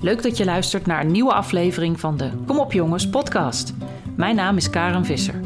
Leuk 0.00 0.22
dat 0.22 0.36
je 0.36 0.44
luistert 0.44 0.86
naar 0.86 1.00
een 1.00 1.12
nieuwe 1.12 1.32
aflevering 1.32 2.00
van 2.00 2.16
de 2.16 2.30
Kom 2.46 2.58
op 2.58 2.72
jongens 2.72 3.08
podcast. 3.08 3.74
Mijn 4.16 4.36
naam 4.36 4.56
is 4.56 4.70
Karen 4.70 5.04
Visser. 5.04 5.40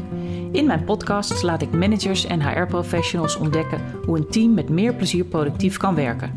In 0.51 0.65
mijn 0.65 0.83
podcast 0.83 1.43
laat 1.43 1.61
ik 1.61 1.71
managers 1.71 2.25
en 2.25 2.41
HR-professionals 2.41 3.35
ontdekken 3.35 3.81
hoe 4.05 4.17
een 4.17 4.27
team 4.27 4.53
met 4.53 4.69
meer 4.69 4.95
plezier 4.95 5.25
productief 5.25 5.77
kan 5.77 5.95
werken. 5.95 6.35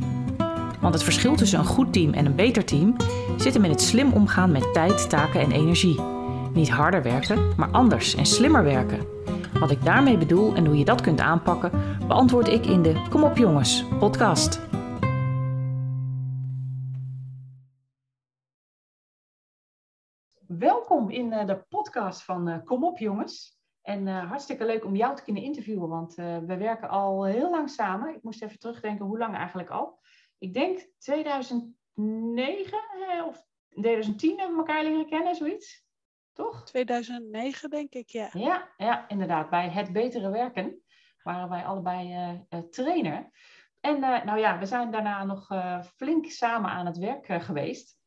Want 0.80 0.94
het 0.94 1.02
verschil 1.02 1.34
tussen 1.34 1.58
een 1.58 1.64
goed 1.64 1.92
team 1.92 2.12
en 2.12 2.26
een 2.26 2.34
beter 2.34 2.64
team 2.64 2.96
zit 3.36 3.54
hem 3.54 3.64
in 3.64 3.70
het 3.70 3.82
slim 3.82 4.12
omgaan 4.12 4.52
met 4.52 4.72
tijd, 4.72 5.10
taken 5.10 5.40
en 5.40 5.52
energie. 5.52 6.00
Niet 6.54 6.70
harder 6.70 7.02
werken, 7.02 7.38
maar 7.56 7.70
anders 7.70 8.14
en 8.14 8.26
slimmer 8.26 8.64
werken. 8.64 9.06
Wat 9.60 9.70
ik 9.70 9.84
daarmee 9.84 10.18
bedoel 10.18 10.54
en 10.54 10.66
hoe 10.66 10.78
je 10.78 10.84
dat 10.84 11.00
kunt 11.00 11.20
aanpakken, 11.20 11.70
beantwoord 12.06 12.48
ik 12.48 12.66
in 12.66 12.82
de 12.82 13.02
Kom 13.10 13.22
op 13.22 13.36
jongens 13.36 13.84
podcast. 13.98 14.65
Welkom 20.48 21.10
in 21.10 21.32
eh, 21.32 21.46
de 21.46 21.64
podcast 21.68 22.22
van 22.22 22.48
eh, 22.48 22.58
Kom 22.64 22.84
op 22.84 22.98
jongens. 22.98 23.58
En 23.82 24.06
uh, 24.06 24.28
hartstikke 24.28 24.64
leuk 24.64 24.84
om 24.84 24.96
jou 24.96 25.16
te 25.16 25.22
kunnen 25.22 25.42
interviewen, 25.42 25.88
want 25.88 26.14
we 26.14 26.56
werken 26.58 26.88
al 26.88 27.24
heel 27.24 27.50
lang 27.50 27.70
samen. 27.70 28.14
Ik 28.14 28.22
moest 28.22 28.42
even 28.42 28.58
terugdenken 28.58 29.04
hoe 29.04 29.18
lang 29.18 29.36
eigenlijk 29.36 29.70
al. 29.70 30.00
Ik 30.38 30.54
denk 30.54 30.88
2009 30.98 32.78
of 33.26 33.44
2010 33.68 34.38
hebben 34.38 34.56
we 34.56 34.62
elkaar 34.66 34.84
leren 34.84 35.08
kennen, 35.08 35.34
zoiets. 35.34 35.84
Toch? 36.32 36.64
2009 36.64 37.70
denk 37.70 37.94
ik, 37.94 38.08
ja. 38.08 38.28
Ja, 38.32 38.68
ja 38.76 39.08
inderdaad. 39.08 39.50
Bij 39.50 39.68
Het 39.70 39.92
Betere 39.92 40.30
Werken 40.30 40.82
waren 41.22 41.48
wij 41.48 41.64
allebei 41.64 42.46
trainer. 42.70 43.30
En 43.86 43.96
uh, 43.96 44.24
nou 44.24 44.38
ja, 44.38 44.58
we 44.58 44.66
zijn 44.66 44.90
daarna 44.90 45.24
nog 45.24 45.50
uh, 45.50 45.82
flink 45.82 46.26
samen 46.26 46.70
aan 46.70 46.86
het 46.86 46.98
werk 46.98 47.26
geweest. 47.26 47.98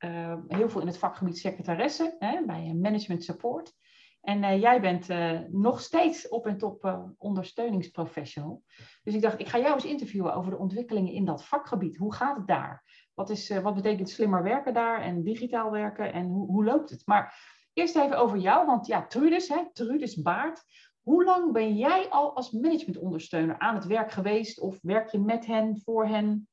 heel 0.48 0.70
veel 0.70 0.82
in 0.82 0.88
het 0.88 0.98
vakgebied 0.98 1.38
secretaresse, 1.38 2.16
hè, 2.20 2.46
bij 2.46 2.74
management 2.74 3.24
support. 3.24 3.74
En 4.22 4.60
jij 4.60 4.82
bent 4.82 5.08
nog 5.52 5.82
steeds 5.82 6.28
op 6.28 6.46
en 6.46 6.58
top 6.58 7.08
ondersteuningsprofessional. 7.18 8.64
Dus 9.04 9.14
ik 9.14 9.22
dacht, 9.22 9.40
ik 9.40 9.48
ga 9.48 9.60
jou 9.60 9.74
eens 9.74 9.86
interviewen 9.86 10.34
over 10.34 10.52
de 10.52 10.58
ontwikkelingen 10.58 11.14
in 11.14 11.26
dat 11.26 11.46
vakgebied. 11.46 11.98
Hoe 11.98 12.14
gaat 12.14 12.38
het 12.38 12.48
daar? 12.48 12.84
Wat, 13.14 13.30
is, 13.30 13.50
wat 13.62 13.76
betekent 13.76 14.10
slimmer 14.10 14.44
werken 14.44 14.74
daar 14.74 15.02
en 15.02 15.24
digitaal 15.24 15.72
werken 15.72 16.14
en 16.14 16.26
hoe, 16.26 16.48
hoe 16.48 16.64
loopt 16.64 16.90
het? 16.90 17.06
Maar 17.06 17.58
Eerst 17.80 17.96
even 17.96 18.18
over 18.18 18.38
jou, 18.38 18.66
want 18.66 18.88
ja, 18.88 19.08
Trudes, 19.08 19.48
hè, 19.48 19.74
Trudes 19.74 20.22
Baart. 20.22 20.64
Hoe 21.10 21.24
lang 21.24 21.52
ben 21.52 21.78
jij 21.78 22.10
al 22.10 22.36
als 22.36 22.52
managementondersteuner 22.52 23.60
aan 23.60 23.76
het 23.76 23.86
werk 23.86 24.12
geweest? 24.12 24.60
Of 24.60 24.80
werk 24.82 25.12
je 25.12 25.20
met 25.20 25.46
hen, 25.46 25.82
voor 25.84 26.08
hen? 26.08 26.48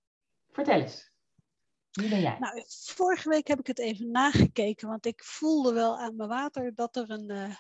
Vertel 0.50 0.80
eens. 0.80 1.12
Wie 1.90 2.08
ben 2.08 2.20
jij? 2.20 2.36
Nou, 2.38 2.62
vorige 2.94 3.28
week 3.28 3.46
heb 3.46 3.58
ik 3.58 3.66
het 3.66 3.78
even 3.78 4.10
nagekeken, 4.10 4.88
want 4.88 5.06
ik 5.06 5.24
voelde 5.24 5.72
wel 5.72 5.98
aan 5.98 6.16
mijn 6.16 6.28
water 6.28 6.74
dat 6.74 6.96
er 6.96 7.10
een 7.10 7.30
uh, 7.30 7.54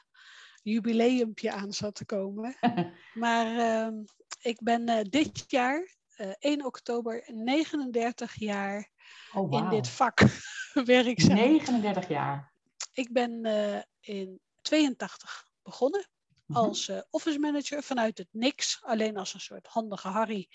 jubileumpje 0.62 1.52
aan 1.52 1.72
zat 1.72 1.94
te 1.94 2.04
komen. 2.04 2.56
maar 3.24 3.46
uh, 3.46 4.02
ik 4.40 4.60
ben 4.62 4.90
uh, 4.90 5.00
dit 5.02 5.44
jaar, 5.46 5.96
1 6.16 6.58
eh, 6.58 6.66
oktober, 6.66 7.30
39 7.32 8.34
jaar 8.34 8.90
oh, 9.34 9.50
wow. 9.50 9.54
in 9.54 9.68
dit 9.68 9.88
vak 9.88 10.20
werkzaam. 10.84 11.36
39 11.36 12.08
jaar 12.08 12.54
ik 12.92 13.12
ben 13.12 13.44
in 14.00 14.40
82 14.62 15.46
begonnen. 15.62 16.08
Als 16.52 16.88
uh, 16.88 17.00
office 17.10 17.38
manager 17.38 17.82
vanuit 17.82 18.18
het 18.18 18.28
niks, 18.30 18.78
alleen 18.82 19.16
als 19.16 19.34
een 19.34 19.40
soort 19.40 19.66
handige 19.66 20.08
Harry, 20.08 20.48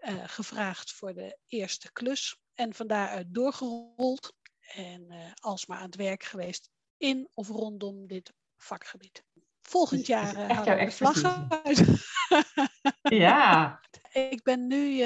uh, 0.00 0.22
gevraagd 0.26 0.92
voor 0.92 1.14
de 1.14 1.38
eerste 1.46 1.92
klus. 1.92 2.38
En 2.54 2.74
van 2.74 2.86
daaruit 2.86 3.34
doorgerold 3.34 4.36
en 4.60 5.32
alsmaar 5.40 5.78
aan 5.78 5.86
het 5.86 5.96
werk 5.96 6.22
geweest 6.22 6.70
in 6.96 7.28
of 7.34 7.48
rondom 7.48 8.06
dit 8.06 8.32
vakgebied. 8.56 9.24
Volgend 9.62 10.06
jaar 10.06 10.36
uh, 10.36 10.50
houden 10.50 10.76
we 10.78 10.84
de 10.84 10.90
vlaggen 10.90 11.46
uit. 11.64 11.84
ja. 13.24 13.80
Ik 14.12 14.42
ben 14.42 14.66
nu 14.66 15.02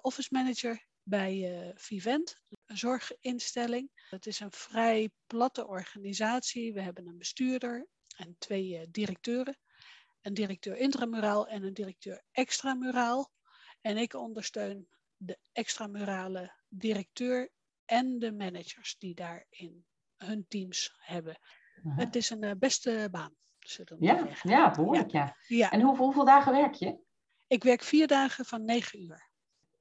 office 0.00 0.28
manager 0.30 0.86
bij 1.02 1.72
Vivent, 1.74 2.40
een 2.66 2.78
zorginstelling. 2.78 3.90
Het 3.94 4.26
is 4.26 4.40
een 4.40 4.52
vrij 4.52 5.10
platte 5.26 5.66
organisatie. 5.66 6.72
We 6.72 6.80
hebben 6.80 7.06
een 7.06 7.18
bestuurder 7.18 7.86
en 8.16 8.36
twee 8.38 8.68
uh, 8.68 8.86
directeuren. 8.90 9.58
Een 10.22 10.34
directeur 10.34 10.76
intramuraal 10.76 11.48
en 11.48 11.62
een 11.62 11.74
directeur 11.74 12.22
extramuraal. 12.32 13.30
En 13.80 13.96
ik 13.96 14.14
ondersteun 14.14 14.88
de 15.16 15.38
extramurale 15.52 16.52
directeur 16.68 17.50
en 17.84 18.18
de 18.18 18.32
managers 18.32 18.96
die 18.98 19.14
daar 19.14 19.46
in 19.50 19.84
hun 20.16 20.44
teams 20.48 20.94
hebben. 20.98 21.38
Het 21.88 22.16
is 22.16 22.30
een 22.30 22.44
uh, 22.44 22.50
beste 22.58 23.08
baan. 23.10 23.34
Ja, 23.98 24.28
ja, 24.42 24.70
behoorlijk 24.70 25.10
ja. 25.10 25.36
ja. 25.46 25.70
En 25.70 25.80
hoeveel, 25.80 26.04
hoeveel 26.04 26.24
dagen 26.24 26.52
werk 26.52 26.74
je? 26.74 26.98
Ik 27.46 27.62
werk 27.62 27.82
vier 27.82 28.06
dagen 28.06 28.44
van 28.44 28.64
negen 28.64 29.02
uur. 29.02 29.28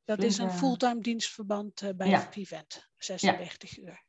Dat 0.06 0.24
is 0.24 0.38
een 0.38 0.52
fulltime 0.52 1.02
dienstverband 1.02 1.82
uh, 1.82 1.90
bij 1.96 2.08
ja. 2.08 2.32
Vivent, 2.32 2.90
96 2.98 3.78
uur. 3.78 4.04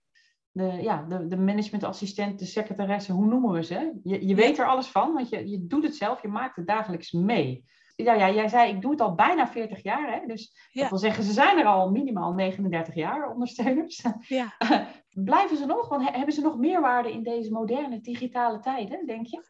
De, 0.55 0.83
ja, 0.83 1.03
de, 1.03 1.29
de 1.29 1.37
managementassistent, 1.37 2.39
de 2.39 2.45
secretaresse, 2.45 3.13
hoe 3.13 3.27
noemen 3.27 3.53
we 3.53 3.63
ze? 3.63 4.01
Je, 4.03 4.27
je 4.27 4.35
weet 4.35 4.59
er 4.59 4.67
alles 4.67 4.87
van, 4.87 5.13
want 5.13 5.29
je, 5.29 5.49
je 5.51 5.67
doet 5.67 5.83
het 5.83 5.97
zelf, 5.97 6.23
je 6.23 6.29
maakt 6.29 6.57
het 6.57 6.67
dagelijks 6.67 7.13
mee. 7.13 7.65
Ja, 7.97 8.15
ja, 8.15 8.31
jij 8.31 8.49
zei, 8.49 8.73
ik 8.73 8.81
doe 8.81 8.91
het 8.91 9.01
al 9.01 9.15
bijna 9.15 9.49
40 9.49 9.83
jaar. 9.83 10.13
Hè? 10.13 10.27
Dus 10.27 10.71
dat 10.73 10.89
wil 10.89 10.99
zeggen, 10.99 11.25
ze 11.25 11.33
zijn 11.33 11.59
er 11.59 11.65
al 11.65 11.91
minimaal 11.91 12.33
39 12.33 12.95
jaar, 12.95 13.31
ondersteuners. 13.31 14.05
Ja. 14.29 14.57
Blijven 15.11 15.57
ze 15.57 15.67
nog? 15.67 15.89
Want 15.89 16.11
hebben 16.11 16.35
ze 16.35 16.41
nog 16.41 16.59
meerwaarde 16.59 17.13
in 17.13 17.23
deze 17.23 17.51
moderne 17.51 18.01
digitale 18.01 18.61
tijden, 18.61 19.07
denk 19.07 19.27
je? 19.27 19.45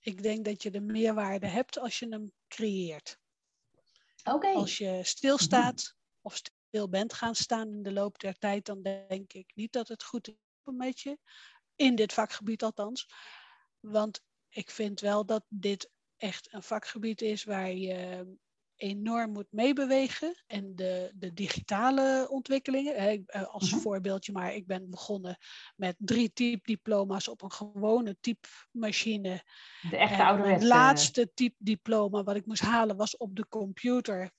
Ik 0.00 0.22
denk 0.22 0.44
dat 0.44 0.62
je 0.62 0.70
de 0.70 0.80
meerwaarde 0.80 1.46
hebt 1.46 1.78
als 1.78 1.98
je 1.98 2.06
hem 2.08 2.32
creëert. 2.48 3.18
Als 4.54 4.78
je 4.78 5.00
stilstaat 5.02 5.96
of 6.20 6.36
stil 6.36 6.88
bent 6.88 7.12
gaan 7.12 7.34
staan 7.34 7.68
in 7.68 7.82
de 7.82 7.92
loop 7.92 8.18
der 8.18 8.38
tijd, 8.38 8.66
dan 8.66 8.82
denk 8.82 9.32
ik 9.32 9.52
niet 9.54 9.72
dat 9.72 9.88
het 9.88 10.04
goed 10.04 10.28
is 10.28 10.43
met 10.72 11.00
je. 11.00 11.18
In 11.74 11.94
dit 11.94 12.12
vakgebied 12.12 12.62
althans. 12.62 13.08
Want 13.80 14.22
ik 14.48 14.70
vind 14.70 15.00
wel 15.00 15.26
dat 15.26 15.44
dit 15.48 15.90
echt 16.16 16.52
een 16.52 16.62
vakgebied 16.62 17.20
is 17.20 17.44
waar 17.44 17.72
je 17.72 18.26
enorm 18.76 19.32
moet 19.32 19.46
meebewegen. 19.50 20.42
En 20.46 20.76
de, 20.76 21.12
de 21.14 21.32
digitale 21.32 22.26
ontwikkelingen, 22.30 22.94
eh, 23.26 23.42
als 23.42 23.70
mhm. 23.70 23.80
voorbeeldje 23.80 24.32
maar, 24.32 24.54
ik 24.54 24.66
ben 24.66 24.90
begonnen 24.90 25.38
met 25.76 25.96
drie 25.98 26.32
typediploma's 26.32 27.28
op 27.28 27.42
een 27.42 27.52
gewone 27.52 28.16
typemachine. 28.20 29.42
De 29.90 29.96
echte 29.96 30.24
ouderwetse. 30.24 30.58
Het 30.58 30.74
laatste 30.74 31.32
typediploma 31.34 32.22
wat 32.22 32.36
ik 32.36 32.46
moest 32.46 32.62
halen 32.62 32.96
was 32.96 33.16
op 33.16 33.36
de 33.36 33.48
computer. 33.48 34.30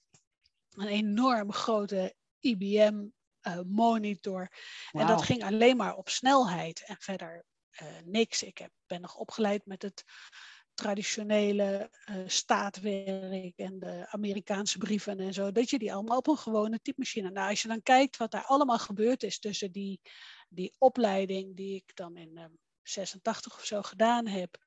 Een 0.69 0.88
enorm 0.88 1.52
grote 1.52 2.16
IBM 2.40 3.06
uh, 3.47 3.53
eh, 3.53 3.59
monitor. 3.66 4.51
En 4.91 5.07
dat 5.07 5.23
ging 5.23 5.44
alleen 5.44 5.78
maar 5.78 5.95
op 5.95 6.09
snelheid 6.09 6.83
en 6.85 6.95
verder 7.00 7.45
uh, 7.81 7.88
niks. 8.03 8.44
Ik 8.44 8.57
heb, 8.57 8.72
ben 8.88 9.01
nog 9.01 9.16
opgeleid 9.16 9.66
met 9.66 9.81
het 9.81 10.03
traditionele 10.73 11.89
uh, 12.09 12.23
staatwerk 12.25 13.57
en 13.57 13.79
de 13.79 14.07
Amerikaanse 14.09 14.78
brieven 14.78 15.19
en 15.19 15.33
zo, 15.33 15.51
dat 15.51 15.69
je 15.69 15.79
die 15.79 15.94
allemaal 15.94 16.17
op 16.17 16.28
een 16.28 16.38
gewone 16.38 16.79
typemachine. 16.81 17.29
Nou, 17.29 17.50
als 17.50 17.61
je 17.61 17.67
dan 17.67 17.83
kijkt 17.83 18.17
wat 18.17 18.31
daar 18.31 18.45
allemaal 18.45 18.79
gebeurd 18.79 19.23
is 19.23 19.39
tussen 19.39 19.72
die, 19.72 20.01
die 20.50 20.75
opleiding 20.77 21.56
die 21.56 21.75
ik 21.75 21.95
dan 21.95 22.17
in 22.17 22.38
um, 22.38 22.57
86 22.81 23.57
of 23.57 23.66
zo 23.66 23.81
gedaan 23.81 24.27
heb 24.27 24.57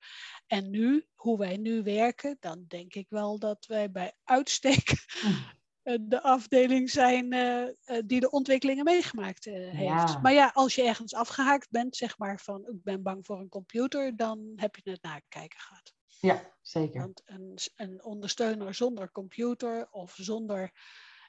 en 0.46 0.70
nu, 0.70 1.06
hoe 1.14 1.38
wij 1.38 1.56
nu 1.56 1.82
werken, 1.82 2.36
dan 2.40 2.64
denk 2.68 2.94
ik 2.94 3.06
wel 3.08 3.38
dat 3.38 3.66
wij 3.66 3.90
bij 3.90 4.12
uitstek 4.24 4.92
de 6.00 6.22
afdeling 6.22 6.90
zijn 6.90 7.34
uh, 7.34 7.64
die 8.06 8.20
de 8.20 8.30
ontwikkelingen 8.30 8.84
meegemaakt 8.84 9.44
heeft. 9.44 10.22
Maar 10.22 10.32
ja, 10.32 10.50
als 10.54 10.74
je 10.74 10.82
ergens 10.82 11.14
afgehaakt 11.14 11.70
bent, 11.70 11.96
zeg 11.96 12.18
maar 12.18 12.38
van 12.38 12.68
ik 12.68 12.82
ben 12.82 13.02
bang 13.02 13.26
voor 13.26 13.38
een 13.38 13.48
computer, 13.48 14.16
dan 14.16 14.52
heb 14.56 14.76
je 14.76 14.90
het 14.90 15.02
nakijken 15.02 15.60
gehad. 15.60 15.92
Ja, 16.20 16.40
zeker. 16.62 17.00
Want 17.00 17.22
een, 17.24 17.58
een 17.76 18.04
ondersteuner 18.04 18.74
zonder 18.74 19.12
computer 19.12 19.88
of 19.90 20.14
zonder 20.14 20.72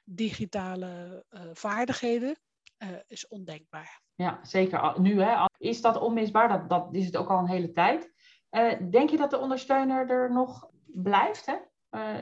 digitale 0.04 1.24
uh, 1.30 1.40
vaardigheden 1.52 2.38
uh, 2.78 2.88
is 3.06 3.28
ondenkbaar. 3.28 4.02
Ja, 4.14 4.38
zeker. 4.42 5.00
Nu 5.00 5.22
hè, 5.22 5.44
is 5.58 5.80
dat 5.80 6.00
onmisbaar, 6.00 6.48
dat, 6.48 6.68
dat 6.68 6.94
is 6.94 7.06
het 7.06 7.16
ook 7.16 7.30
al 7.30 7.38
een 7.38 7.48
hele 7.48 7.72
tijd. 7.72 8.12
Uh, 8.50 8.90
denk 8.90 9.10
je 9.10 9.16
dat 9.16 9.30
de 9.30 9.38
ondersteuner 9.38 10.10
er 10.10 10.32
nog 10.32 10.70
blijft? 10.86 11.46
Hè? 11.46 11.56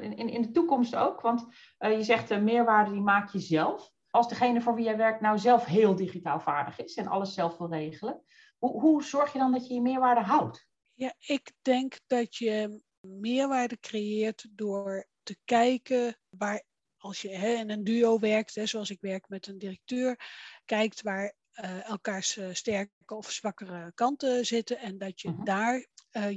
In, 0.01 0.29
in 0.29 0.43
de 0.43 0.51
toekomst 0.51 0.97
ook? 0.97 1.21
Want 1.21 1.47
je 1.79 2.03
zegt 2.03 2.29
de 2.29 2.41
meerwaarde 2.41 2.91
die 2.91 3.01
maak 3.01 3.33
je 3.33 3.39
zelf. 3.39 3.91
Als 4.11 4.29
degene 4.29 4.61
voor 4.61 4.75
wie 4.75 4.85
jij 4.85 4.97
werkt 4.97 5.21
nou 5.21 5.39
zelf 5.39 5.65
heel 5.65 5.95
digitaal 5.95 6.41
vaardig 6.41 6.79
is 6.79 6.95
en 6.95 7.07
alles 7.07 7.35
zelf 7.35 7.59
wil 7.59 7.69
regelen, 7.69 8.23
hoe, 8.59 8.81
hoe 8.81 9.03
zorg 9.03 9.33
je 9.33 9.39
dan 9.39 9.53
dat 9.53 9.67
je 9.67 9.75
je 9.75 9.81
meerwaarde 9.81 10.21
houdt? 10.21 10.67
Ja, 10.95 11.15
ik 11.19 11.53
denk 11.63 11.99
dat 12.07 12.37
je 12.37 12.83
meerwaarde 13.01 13.79
creëert 13.81 14.49
door 14.51 15.09
te 15.23 15.37
kijken 15.45 16.19
waar, 16.29 16.65
als 16.97 17.23
je 17.23 17.29
hè, 17.29 17.49
in 17.49 17.71
een 17.71 17.85
duo 17.85 18.19
werkt, 18.19 18.55
hè, 18.55 18.67
zoals 18.67 18.91
ik 18.91 19.01
werk 19.01 19.29
met 19.29 19.47
een 19.47 19.59
directeur, 19.59 20.21
kijkt 20.65 21.03
waar 21.03 21.35
uh, 21.55 21.89
elkaars 21.89 22.39
sterke 22.53 23.15
of 23.15 23.31
zwakkere 23.31 23.93
kanten 23.95 24.47
zitten 24.47 24.79
en 24.79 24.99
dat 24.99 25.21
je 25.21 25.31
mhm. 25.31 25.45
daar 25.45 25.87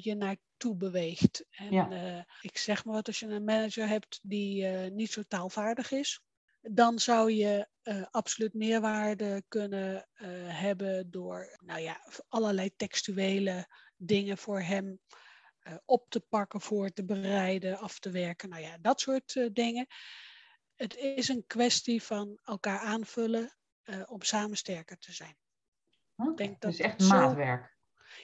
je 0.02 0.16
naartoe 0.62 0.90
beweegt. 0.90 1.46
En 1.50 2.26
ik 2.42 2.58
zeg 2.58 2.86
maar 2.86 2.94
wat, 2.94 3.08
als 3.08 3.20
je 3.20 3.26
een 3.26 3.44
manager 3.44 3.88
hebt 3.88 4.20
die 4.24 4.66
niet 4.92 5.12
zo 5.12 5.22
taalvaardig 5.28 5.92
is, 5.92 6.22
dan 6.62 7.00
zou 7.00 7.32
je 7.32 7.68
absoluut 8.12 8.54
meerwaarde 8.54 9.44
kunnen 9.48 10.08
hebben 10.48 11.12
door 11.12 11.58
nou 11.64 11.80
ja, 11.80 12.02
allerlei 12.28 12.76
textuele 12.76 13.68
dingen 13.96 14.38
voor 14.38 14.62
hem 14.62 15.00
op 15.86 16.10
te 16.10 16.20
pakken, 16.20 16.62
voor 16.62 16.90
te 16.90 17.06
bereiden, 17.06 17.78
af 17.78 18.00
te 18.00 18.12
werken. 18.12 18.50
Nou 18.50 18.62
ja, 18.62 18.78
dat 18.78 19.00
soort 19.02 19.50
dingen. 19.54 19.88
Het 20.76 20.96
is 20.96 21.28
een 21.28 21.44
kwestie 21.48 22.04
van 22.04 22.40
elkaar 22.44 22.80
aanvullen 22.80 23.58
om 24.06 24.22
samen 24.22 24.58
sterker 24.58 24.98
te 24.98 25.12
zijn. 25.12 25.36
Okay. 26.16 26.36
denk 26.36 26.62
dat 26.62 26.72
dus 26.72 26.80
echt 26.80 27.00
maatwerk. 27.00 27.71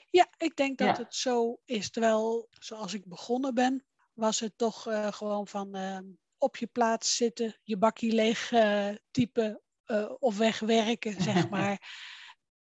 Ja, 0.10 0.28
ik 0.38 0.56
denk 0.56 0.78
dat 0.78 0.98
het 0.98 1.16
zo 1.16 1.60
is. 1.66 1.90
Terwijl, 1.90 2.48
zoals 2.50 2.94
ik 2.94 3.06
begonnen 3.06 3.54
ben, 3.54 3.86
was 4.14 4.40
het 4.40 4.58
toch 4.58 4.88
gewoon 5.10 5.48
van 5.48 5.78
op 6.38 6.58
je 6.58 6.68
plaats 6.68 7.16
zitten, 7.16 7.60
je 7.64 7.78
bakje 7.78 8.12
leeg 8.12 8.54
typen 9.12 9.62
of 10.20 10.38
wegwerken, 10.38 11.22
zeg 11.22 11.50
maar. 11.50 11.80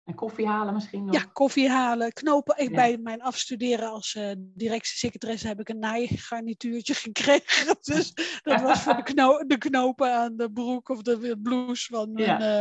En 0.06 0.14
koffie 0.14 0.47
halen 0.47 0.75
misschien 0.75 1.05
nog? 1.05 1.14
Ja, 1.14 1.23
koffie 1.32 1.69
halen, 1.69 2.12
knopen. 2.12 2.58
Ik, 2.58 2.75
Bij 2.75 2.99
mijn 2.99 3.23
afstuderen 3.23 3.91
als 3.91 4.14
uh, 4.14 4.31
directiesecretaresse 4.38 5.47
heb 5.47 5.61
ik 5.61 5.69
een 5.69 5.79
naaigarnituurtje 5.79 6.94
gekregen. 7.05 7.76
Dus 7.82 8.12
dat 8.43 8.61
was 8.61 8.82
voor 8.82 8.97
de, 8.97 9.03
kno 9.12 9.47
de, 9.47 9.58
knopen 9.58 10.14
aan 10.14 10.37
de 10.37 10.53
broek 10.53 10.88
of 10.88 11.03
de 11.03 11.38
blouse 11.43 11.87
van 11.93 12.12
mijn 12.12 12.43
uh, 12.43 12.61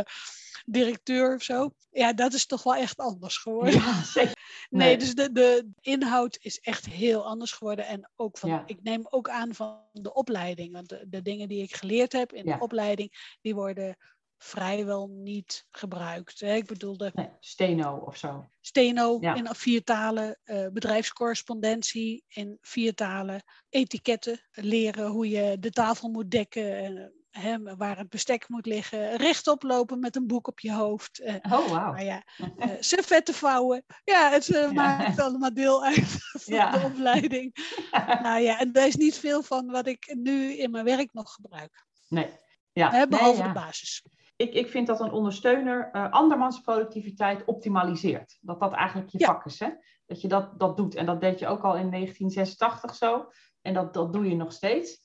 directeur 0.64 1.34
of 1.34 1.42
zo. 1.42 1.70
Ja, 1.90 2.12
dat 2.12 2.32
is 2.32 2.46
toch 2.46 2.62
wel 2.62 2.74
echt 2.74 2.96
anders 2.96 3.36
geworden. 3.36 3.74
Ja, 3.74 4.02
zeker. 4.02 4.36
Nee, 4.70 4.88
nee 4.88 4.98
dus 4.98 5.14
de, 5.14 5.32
de 5.32 5.70
inhoud 5.80 6.38
is 6.40 6.60
echt 6.60 6.86
heel 6.86 7.26
anders 7.26 7.52
geworden. 7.52 7.86
En 7.86 8.10
ook 8.16 8.38
van, 8.38 8.62
ik 8.66 8.82
neem 8.82 9.06
ook 9.10 9.28
aan 9.28 9.54
van 9.54 9.78
de 9.92 10.14
opleiding. 10.14 10.72
Want 10.72 10.88
de, 10.88 11.04
de 11.08 11.22
dingen 11.22 11.48
die 11.48 11.62
ik 11.62 11.74
geleerd 11.74 12.12
heb 12.12 12.32
in 12.32 12.44
de 12.44 12.56
opleiding, 12.58 13.36
die 13.40 13.54
worden 13.54 13.96
vrijwel 14.38 15.08
niet 15.08 15.66
gebruikt. 15.70 16.40
Hè? 16.40 16.54
Ik 16.54 16.66
bedoelde... 16.66 17.10
Nee, 17.14 17.30
steno 17.40 17.96
of 17.96 18.16
zo. 18.16 18.48
Steno 18.60 19.18
in 19.18 19.48
vier 19.54 19.84
talen, 19.84 20.38
uh, 20.44 20.66
bedrijfscorrespondentie 20.72 22.24
in 22.28 22.58
vier 22.60 22.94
talen, 22.94 23.42
etiketten, 23.68 24.40
leren 24.50 25.06
hoe 25.06 25.28
je 25.28 25.56
de 25.58 25.70
tafel 25.70 26.08
moet 26.08 26.30
dekken, 26.30 26.76
en, 26.76 27.12
hè, 27.30 27.76
waar 27.76 27.98
het 27.98 28.08
bestek 28.08 28.48
moet 28.48 28.66
liggen, 28.66 29.16
rechtop 29.16 29.62
lopen 29.62 29.98
met 29.98 30.16
een 30.16 30.26
boek 30.26 30.48
op 30.48 30.60
je 30.60 30.72
hoofd. 30.72 31.20
Uh, 31.20 31.34
oh, 31.42 31.68
wauw. 31.68 31.92
Nou 31.92 32.04
ja, 32.04 32.22
servetten 32.80 33.34
vouwen. 33.34 33.84
Ja, 34.04 34.30
het 34.30 34.46
ja. 34.46 34.72
maakt 34.72 35.20
allemaal 35.20 35.54
deel 35.54 35.84
uit 35.84 36.18
van 36.44 36.70
de 36.70 36.82
opleiding. 36.84 37.56
nou 38.22 38.40
ja, 38.40 38.58
en 38.58 38.72
daar 38.72 38.86
is 38.86 38.96
niet 38.96 39.18
veel 39.18 39.42
van 39.42 39.66
wat 39.66 39.86
ik 39.86 40.14
nu 40.18 40.52
in 40.52 40.70
mijn 40.70 40.84
werk 40.84 41.12
nog 41.12 41.32
gebruik. 41.32 41.84
Nee. 42.08 42.28
Ja. 42.72 43.06
behalve 43.06 43.42
de 43.42 43.52
basis 43.52 44.02
ik, 44.36 44.54
ik 44.54 44.68
vind 44.68 44.86
dat 44.86 45.00
een 45.00 45.12
ondersteuner 45.12 45.90
uh, 45.92 46.12
andermans 46.12 46.60
productiviteit 46.60 47.44
optimaliseert. 47.44 48.38
Dat 48.40 48.60
dat 48.60 48.72
eigenlijk 48.72 49.10
je 49.10 49.24
vak 49.24 49.44
is. 49.44 49.58
Hè? 49.58 49.70
Dat 50.06 50.20
je 50.20 50.28
dat, 50.28 50.58
dat 50.58 50.76
doet. 50.76 50.94
En 50.94 51.06
dat 51.06 51.20
deed 51.20 51.38
je 51.38 51.46
ook 51.46 51.62
al 51.62 51.76
in 51.76 51.90
1986 51.90 52.94
zo. 52.94 53.30
En 53.62 53.74
dat, 53.74 53.94
dat 53.94 54.12
doe 54.12 54.28
je 54.28 54.36
nog 54.36 54.52
steeds. 54.52 55.04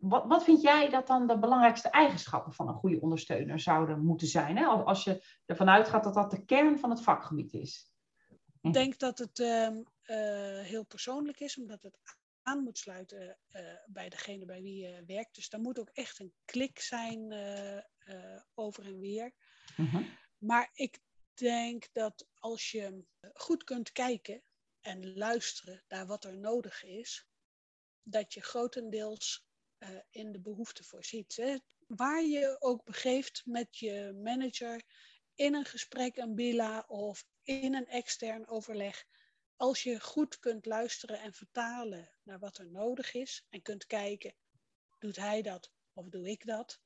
Wat, 0.00 0.26
wat 0.26 0.44
vind 0.44 0.62
jij 0.62 0.88
dat 0.88 1.06
dan 1.06 1.26
de 1.26 1.38
belangrijkste 1.38 1.88
eigenschappen 1.88 2.52
van 2.52 2.68
een 2.68 2.74
goede 2.74 3.00
ondersteuner 3.00 3.60
zouden 3.60 4.04
moeten 4.04 4.26
zijn? 4.26 4.56
Hè? 4.56 4.64
Als, 4.64 4.84
als 4.84 5.04
je 5.04 5.24
ervan 5.46 5.68
uitgaat 5.68 6.04
dat 6.04 6.14
dat 6.14 6.30
de 6.30 6.44
kern 6.44 6.78
van 6.78 6.90
het 6.90 7.02
vakgebied 7.02 7.52
is. 7.52 7.90
Ik 8.60 8.72
denk 8.72 8.98
dat 8.98 9.18
het 9.18 9.38
uh, 9.38 9.68
heel 10.60 10.84
persoonlijk 10.84 11.40
is, 11.40 11.58
omdat 11.58 11.82
het 11.82 11.98
aan 12.42 12.62
moet 12.62 12.78
sluiten 12.78 13.38
uh, 13.50 13.60
bij 13.86 14.08
degene 14.08 14.44
bij 14.44 14.62
wie 14.62 14.76
je 14.76 15.02
werkt. 15.06 15.34
Dus 15.34 15.48
daar 15.48 15.60
moet 15.60 15.78
ook 15.78 15.90
echt 15.92 16.20
een 16.20 16.32
klik 16.44 16.80
zijn 16.80 17.32
over 18.54 18.86
en 18.86 18.98
weer. 18.98 19.32
Mhm. 19.76 20.02
Maar 20.38 20.70
ik 20.72 21.00
denk 21.34 21.88
dat 21.92 22.28
als 22.34 22.70
je 22.70 23.04
goed 23.32 23.64
kunt 23.64 23.92
kijken 23.92 24.42
en 24.80 25.16
luisteren 25.16 25.84
naar 25.88 26.06
wat 26.06 26.24
er 26.24 26.36
nodig 26.36 26.84
is, 26.84 27.26
dat 28.02 28.34
je 28.34 28.40
grotendeels 28.40 29.46
in 30.10 30.32
de 30.32 30.40
behoefte 30.40 30.84
voorziet. 30.84 31.36
Hè? 31.36 31.56
Waar 31.86 32.22
je 32.22 32.56
ook 32.60 32.84
begeeft 32.84 33.42
met 33.44 33.78
je 33.78 34.20
manager 34.22 34.82
in 35.34 35.54
een 35.54 35.64
gesprek, 35.64 36.16
een 36.16 36.34
bila 36.34 36.84
of 36.88 37.24
in 37.42 37.74
een 37.74 37.86
extern 37.86 38.48
overleg, 38.48 39.04
als 39.56 39.82
je 39.82 40.00
goed 40.00 40.38
kunt 40.38 40.66
luisteren 40.66 41.20
en 41.20 41.32
vertalen 41.32 42.10
naar 42.22 42.38
wat 42.38 42.58
er 42.58 42.70
nodig 42.70 43.14
is 43.14 43.46
en 43.48 43.62
kunt 43.62 43.86
kijken, 43.86 44.34
doet 44.98 45.16
hij 45.16 45.42
dat 45.42 45.72
of 45.92 46.08
doe 46.08 46.30
ik 46.30 46.46
dat? 46.46 46.81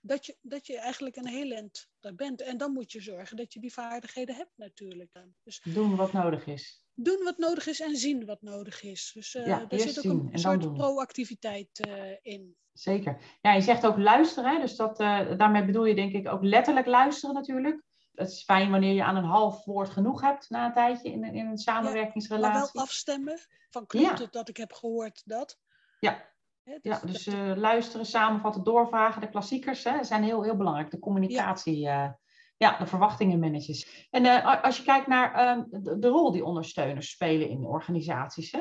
Dat 0.00 0.26
je, 0.26 0.36
dat 0.40 0.66
je 0.66 0.78
eigenlijk 0.78 1.16
een 1.16 1.26
heel 1.26 1.50
eind 1.50 1.88
daar 2.00 2.14
bent. 2.14 2.42
En 2.42 2.56
dan 2.56 2.72
moet 2.72 2.92
je 2.92 3.00
zorgen 3.00 3.36
dat 3.36 3.52
je 3.52 3.60
die 3.60 3.72
vaardigheden 3.72 4.34
hebt 4.34 4.52
natuurlijk. 4.56 5.10
Dus 5.42 5.60
doen 5.64 5.96
wat 5.96 6.12
nodig 6.12 6.46
is. 6.46 6.84
Doen 6.94 7.24
wat 7.24 7.38
nodig 7.38 7.66
is 7.66 7.80
en 7.80 7.96
zien 7.96 8.24
wat 8.24 8.42
nodig 8.42 8.82
is. 8.82 9.10
Dus 9.14 9.34
uh, 9.34 9.46
ja, 9.46 9.68
er 9.68 9.80
zit 9.80 10.06
ook 10.06 10.32
een 10.32 10.38
soort 10.38 10.72
proactiviteit 10.72 11.86
uh, 11.88 12.12
in. 12.22 12.56
Zeker. 12.72 13.38
Ja, 13.40 13.54
je 13.54 13.60
zegt 13.60 13.86
ook 13.86 13.98
luisteren. 13.98 14.54
Hè? 14.54 14.60
Dus 14.60 14.76
dat, 14.76 15.00
uh, 15.00 15.38
daarmee 15.38 15.64
bedoel 15.64 15.84
je 15.84 15.94
denk 15.94 16.12
ik 16.12 16.28
ook 16.28 16.42
letterlijk 16.42 16.86
luisteren 16.86 17.34
natuurlijk 17.34 17.82
het 18.20 18.30
is 18.30 18.44
fijn 18.44 18.70
wanneer 18.70 18.94
je 18.94 19.04
aan 19.04 19.16
een 19.16 19.24
half 19.24 19.64
woord 19.64 19.90
genoeg 19.90 20.20
hebt 20.20 20.50
na 20.50 20.66
een 20.66 20.72
tijdje 20.72 21.10
in, 21.10 21.24
in 21.24 21.46
een 21.46 21.58
samenwerkingsrelatie. 21.58 22.58
maar 22.58 22.70
wel 22.72 22.82
afstemmen. 22.82 23.38
Van 23.70 23.86
klopt 23.86 24.18
het 24.18 24.32
dat 24.32 24.48
ik 24.48 24.56
heb 24.56 24.72
gehoord 24.72 25.22
dat? 25.24 25.58
Ja. 26.00 26.28
Dus, 26.64 26.78
ja, 26.82 27.00
dus 27.04 27.26
uh, 27.26 27.52
luisteren, 27.56 28.06
samenvatten, 28.06 28.64
doorvragen, 28.64 29.20
de 29.20 29.28
klassiekers 29.28 29.84
hè, 29.84 30.04
zijn 30.04 30.22
heel, 30.22 30.42
heel 30.42 30.56
belangrijk. 30.56 30.90
De 30.90 30.98
communicatie, 30.98 31.78
ja, 31.78 32.04
uh, 32.04 32.10
ja 32.56 32.78
de 32.78 32.86
verwachtingen 32.86 33.38
managers. 33.38 34.06
En 34.10 34.24
uh, 34.24 34.64
als 34.64 34.76
je 34.76 34.82
kijkt 34.82 35.06
naar 35.06 35.34
ehm, 35.34 35.62
de, 35.68 35.98
de, 35.98 36.08
rol 36.08 36.32
die 36.32 36.44
ondersteuners 36.44 37.10
spelen 37.10 37.48
in 37.48 37.64
organisaties. 37.64 38.52
Hè, 38.52 38.60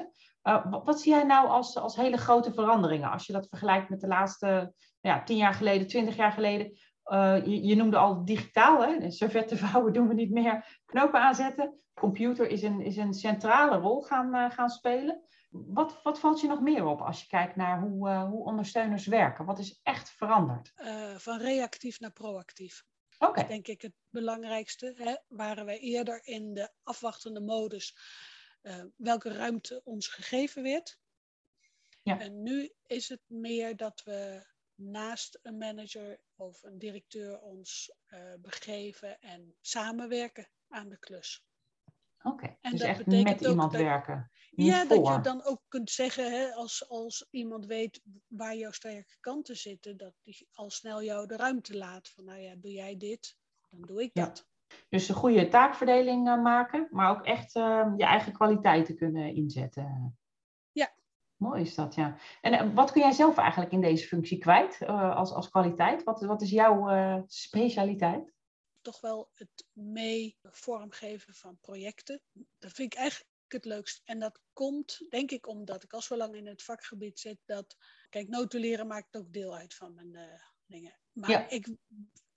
wat, 0.69 0.85
wat, 0.85 1.01
zie 1.01 1.11
jij 1.11 1.23
nou 1.23 1.47
als, 1.47 1.77
als 1.77 1.95
hele 1.95 2.17
grote 2.17 2.53
veranderingen? 2.53 3.11
Als 3.11 3.25
je 3.25 3.33
dat 3.33 3.47
vergelijkt 3.47 3.89
met 3.89 3.99
de 3.99 4.07
laatste 4.07 4.73
ja, 5.01 5.23
tien 5.23 5.37
jaar 5.37 5.53
geleden, 5.53 5.87
twintig 5.87 6.15
jaar 6.15 6.31
geleden. 6.31 6.77
Je, 7.43 7.65
je, 7.65 7.75
noemde 7.75 7.97
al 7.97 8.25
digitaal, 8.25 8.81
hè? 8.81 9.11
servetten 9.11 9.57
vouwen 9.67 9.93
doen 9.93 10.07
we 10.07 10.13
niet 10.13 10.31
meer. 10.31 10.81
Knopen 10.85 11.21
aanzetten. 11.21 11.79
Computer 11.93 12.49
is 12.49 12.63
een, 12.63 12.81
is 12.81 12.97
een 12.97 13.13
centrale 13.13 13.77
rol 13.77 14.01
gaan, 14.01 14.51
gaan 14.51 14.69
spelen. 14.69 15.23
Wat, 15.49 16.03
wat 16.03 16.19
valt 16.19 16.41
je 16.41 16.47
nog 16.47 16.61
meer 16.61 16.85
op 16.85 17.01
als 17.01 17.21
je 17.21 17.27
kijkt 17.27 17.55
naar 17.55 17.81
hoe, 17.81 18.09
uh, 18.09 18.23
hoe 18.23 18.45
ondersteuners 18.45 19.05
werken? 19.05 19.45
Wat 19.45 19.59
is 19.59 19.79
echt 19.83 20.09
veranderd? 20.09 20.73
van 21.17 21.39
reactief 21.39 21.99
naar 21.99 22.11
proactief. 22.11 22.83
Oké. 23.19 23.29
Okay. 23.29 23.47
denk 23.47 23.67
ik 23.67 23.81
het 23.81 23.93
belangrijkste. 24.09 24.93
Hè? 24.97 25.15
Waren 25.27 25.65
wij 25.65 25.79
eerder 25.79 26.25
in 26.25 26.53
de 26.53 26.71
afwachtende 26.83 27.41
modus 27.41 27.95
welke 28.95 29.33
ruimte 29.33 29.81
ons 29.83 30.07
gegeven 30.07 30.63
werd. 30.63 30.99
Ja. 32.03 32.19
En 32.19 32.43
nu 32.43 32.73
is 32.85 33.09
het 33.09 33.21
meer 33.27 33.75
dat 33.75 34.03
we 34.03 34.45
naast 34.75 35.39
een 35.41 35.57
manager 35.57 36.19
of 36.35 36.63
een 36.63 36.79
directeur 36.79 37.39
ons 37.39 37.91
uh, 38.07 38.33
begeven 38.41 39.19
en 39.21 39.55
samenwerken 39.61 40.49
aan 40.67 40.89
de 40.89 40.99
klus. 40.99 41.45
En 42.61 42.71
dus 42.71 42.79
dat 42.79 42.89
echt 42.89 43.05
met 43.05 43.41
iemand 43.41 43.71
werken. 43.71 44.31
ja, 44.49 44.85
dat 44.85 45.07
je 45.07 45.19
dan 45.21 45.43
ook 45.43 45.61
kunt 45.67 45.89
zeggen, 45.89 46.31
hè, 46.31 46.53
als, 46.53 46.89
als 46.89 47.27
iemand 47.29 47.65
weet 47.65 48.01
waar 48.27 48.55
jouw 48.55 48.71
sterke 48.71 49.17
kanten 49.19 49.55
zitten, 49.55 49.97
dat 49.97 50.13
die 50.23 50.47
al 50.51 50.69
snel 50.69 51.03
jou 51.03 51.27
de 51.27 51.35
ruimte 51.35 51.77
laat. 51.77 52.09
Van 52.09 52.25
nou 52.25 52.39
ja, 52.39 52.55
doe 52.55 52.71
jij 52.71 52.97
dit, 52.97 53.37
dan 53.69 53.81
doe 53.81 54.01
ik 54.03 54.13
dat. 54.13 54.47
Dus 54.89 55.09
een 55.09 55.15
goede 55.15 55.47
taakverdeling 55.47 56.27
uh, 56.27 56.41
maken, 56.41 56.87
maar 56.91 57.09
ook 57.09 57.25
echt 57.25 57.55
uh, 57.55 57.93
je 57.97 58.03
eigen 58.03 58.33
kwaliteiten 58.33 58.95
kunnen 58.95 59.35
inzetten. 59.35 60.13
Mooi 61.39 61.61
is 61.61 61.75
dat, 61.75 61.95
ja. 61.95 62.15
En 62.41 62.53
eh, 62.53 62.73
wat 62.73 62.91
kun 62.91 63.01
jij 63.01 63.11
zelf 63.11 63.37
eigenlijk 63.37 63.71
in 63.71 63.81
deze 63.81 64.07
functie 64.07 64.37
kwijt 64.37 64.79
uh, 64.81 65.15
als, 65.15 65.33
als 65.33 65.49
kwaliteit? 65.49 66.03
Wat, 66.03 66.21
wat 66.21 66.41
is 66.41 66.49
jouw 66.49 67.23
specialiteit? 67.27 68.33
Toch 68.81 69.01
wel 69.01 69.31
het 69.33 69.67
mee 69.73 70.37
vormgeven 70.43 71.33
van 71.33 71.59
projecten. 71.59 72.21
Dat 72.57 72.71
vind 72.71 72.93
ik 72.93 72.99
eigenlijk 72.99 73.31
het 73.47 73.65
leukst. 73.65 74.01
En 74.03 74.19
dat 74.19 74.39
komt, 74.53 75.05
denk 75.09 75.31
ik, 75.31 75.47
omdat 75.47 75.83
ik 75.83 75.93
al 75.93 76.01
zo 76.01 76.17
lang 76.17 76.35
in 76.35 76.47
het 76.47 76.63
vakgebied 76.63 77.19
zit, 77.19 77.37
dat, 77.45 77.75
kijk, 78.09 78.27
notuleren 78.27 78.87
maakt 78.87 79.15
ook 79.15 79.33
deel 79.33 79.55
uit 79.55 79.75
van 79.75 79.93
mijn 79.93 80.41
dingen. 80.65 80.99
Maar 81.13 81.51
ik 81.51 81.67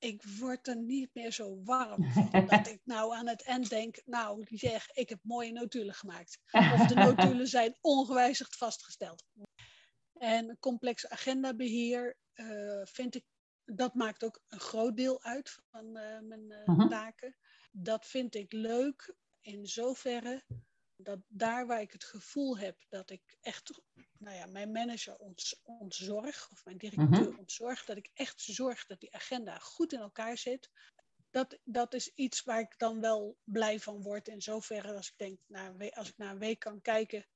ik 0.03 0.23
word 0.39 0.69
er 0.69 0.77
niet 0.77 1.11
meer 1.13 1.33
zo 1.33 1.63
warm 1.65 2.13
van. 2.13 2.31
dat 2.47 2.67
ik 2.67 2.81
nou 2.85 3.15
aan 3.15 3.29
het 3.29 3.43
eind 3.43 3.69
denk, 3.69 4.03
nou, 4.05 4.45
die 4.45 4.59
zeg, 4.59 4.91
ik 4.91 5.09
heb 5.09 5.19
mooie 5.23 5.53
notulen 5.53 5.95
gemaakt. 5.95 6.39
Of 6.51 6.87
de 6.87 6.95
notulen 7.07 7.47
zijn 7.47 7.77
ongewijzigd 7.81 8.57
vastgesteld. 8.57 9.25
En 10.13 10.57
complex 10.61 11.09
agendabeheer 11.09 12.17
uh, 12.35 12.81
vind 12.85 13.15
ik 13.15 13.25
dat 13.65 13.95
maakt 13.95 14.25
ook 14.25 14.43
een 14.49 14.61
groot 14.61 14.97
deel 14.97 15.23
uit 15.23 15.59
van 15.71 15.87
uh, 15.87 16.21
mijn 16.21 16.55
uh, 16.67 16.89
taken. 16.89 17.37
Dat 17.71 18.07
vind 18.07 18.35
ik 18.35 18.53
leuk 18.53 19.15
in 19.41 19.67
zoverre 19.67 20.45
dat 20.97 21.19
daar 21.29 21.67
waar 21.67 21.81
ik 21.81 21.93
het 21.93 22.05
gevoel 22.05 22.59
heb 22.59 22.85
dat 22.89 23.11
ik 23.11 23.37
echt 23.41 23.83
nou 24.19 24.37
ja, 24.37 24.47
mijn 24.47 24.73
manager 24.73 25.17
ont, 25.17 25.61
ontzorg, 25.63 26.49
of 26.51 26.65
mijn 26.65 26.79
directeur 26.79 27.31
mm 27.31 27.39
ontzorg, 27.39 27.85
dat 27.85 27.97
ik 27.97 28.11
echt 28.15 28.41
zorg 28.41 28.87
dat 28.87 29.01
die 29.01 29.15
agenda 29.15 29.59
goed 29.59 29.93
in 29.93 30.01
elkaar 30.01 30.39
zit. 30.39 30.71
Dat, 31.31 31.59
dat 31.65 31.95
is 31.95 32.09
iets 32.15 32.43
waar 32.43 32.61
ik 32.61 32.79
dan 32.79 33.01
wel 33.01 33.37
blij 33.45 33.81
van 33.81 34.03
word. 34.03 34.29
In 34.29 34.43
zoverre 34.43 34.95
als 34.95 35.09
ik 35.09 35.19
denk, 35.19 35.39
nou, 35.47 35.91
als 35.91 36.09
ik 36.09 36.17
na 36.17 36.31
een 36.31 36.39
week 36.39 36.59
kan 36.59 36.81
kijken, 36.81 37.27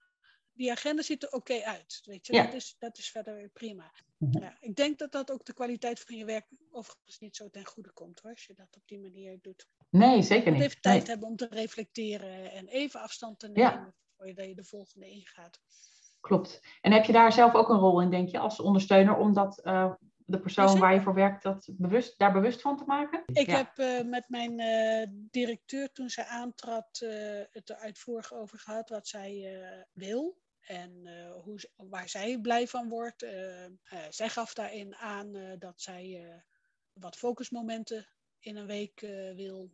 die 0.57 0.71
agenda 0.71 1.03
ziet 1.03 1.23
er 1.23 1.33
oké 1.33 1.63
uit. 1.63 2.03
Weet 2.05 2.27
je? 2.27 2.33
Dat, 2.33 2.55
is, 2.55 2.77
dat 2.79 2.99
is 2.99 3.11
verder 3.11 3.35
weer 3.35 3.49
prima. 3.49 3.93
Mhm. 4.19 4.43
ja, 4.43 4.57
ik 4.61 4.77
denk 4.77 4.99
dat 4.99 5.13
dat 5.13 5.31
ook 5.31 5.45
de 5.45 5.55
kwaliteit 5.55 6.01
van 6.01 6.17
je 6.17 6.25
werk 6.25 6.47
overigens 6.71 7.19
niet 7.19 7.37
zo 7.37 7.51
ten 7.51 7.67
goede 7.67 7.93
komt 7.93 8.21
hoor, 8.21 8.31
als 8.31 8.45
je 8.45 8.55
dat 8.55 8.77
op 8.77 8.83
die 8.87 9.01
manier 9.01 9.39
doet. 9.43 9.69
Nee, 9.91 10.23
zeker 10.23 10.53
niet. 10.53 10.63
Even 10.63 10.81
tijd 10.81 11.07
hebben 11.07 11.29
om 11.29 11.37
te 11.37 11.49
reflecteren 11.51 12.53
en 12.53 12.67
even 12.67 13.01
afstand 13.01 13.39
te 13.39 13.49
nemen 13.49 13.73
ja. 13.73 13.95
voordat 14.17 14.47
je 14.47 14.55
de 14.55 14.65
volgende 14.65 15.09
ingaat. 15.09 15.61
Klopt. 16.21 16.61
En 16.81 16.93
heb 16.93 17.05
je 17.05 17.13
daar 17.13 17.33
zelf 17.33 17.55
ook 17.55 17.69
een 17.69 17.79
rol 17.79 18.01
in, 18.01 18.11
denk 18.11 18.29
je, 18.29 18.39
als 18.39 18.61
ondersteuner, 18.61 19.17
omdat 19.17 19.61
uh, 19.65 19.95
de 20.17 20.41
persoon 20.41 20.79
waar 20.79 20.95
je 20.95 21.01
voor 21.01 21.15
werkt 21.15 21.43
dat 21.43 21.69
bewust, 21.73 22.19
daar 22.19 22.33
bewust 22.33 22.61
van 22.61 22.77
te 22.77 22.85
maken? 22.85 23.23
Ik 23.27 23.47
heb 23.47 23.79
uh, 23.79 24.03
met 24.03 24.25
mijn 24.29 24.61
uh, 24.61 25.07
directeur 25.31 25.93
toen 25.93 26.09
zij 26.09 26.25
aantrad 26.25 26.99
het 27.51 27.69
er 27.69 27.77
uitvoerig 27.77 28.35
over 28.35 28.59
gehad 28.59 28.89
wat 28.89 29.09
zij 29.09 29.59
wil. 29.93 30.45
En 30.67 31.07
hoe, 31.33 31.71
waar 31.77 32.09
zij 32.09 32.39
blij 32.39 32.69
van 32.69 32.89
wordt. 32.89 33.27
zij 34.11 34.29
gaf 34.29 34.55
daarin 34.55 34.95
aan 34.95 35.59
dat 35.59 35.83
zij 35.83 36.43
wat 36.93 37.17
focusmomenten 37.17 38.09
in 38.39 38.57
een 38.57 38.67
week 38.67 39.01
wil. 39.35 39.71